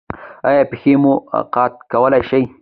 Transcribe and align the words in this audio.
ایا 0.47 0.63
پښې 0.71 0.93
مو 1.01 1.13
قات 1.53 1.73
کولی 1.91 2.21
شئ؟ 2.29 2.43